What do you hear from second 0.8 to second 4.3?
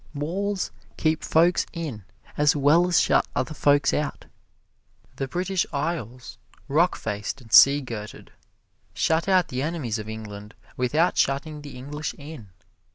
keep folks in as well as shut other folks out.